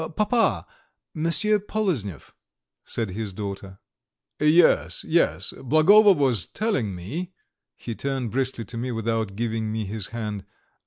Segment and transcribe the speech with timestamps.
[0.15, 0.65] "Papa,
[1.13, 2.33] Monsieur Poloznev,"
[2.83, 3.77] said his daughter.
[4.39, 7.33] "Yes, yes, Blagovo was telling me,"
[7.75, 10.43] he turned briskly to me without giving me his hand.